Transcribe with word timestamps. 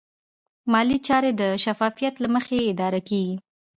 مالي 0.71 0.97
چارې 1.07 1.31
د 1.41 1.43
شفافیت 1.63 2.15
له 2.23 2.27
مخې 2.35 2.57
اداره 2.71 3.01
کېږي. 3.09 3.35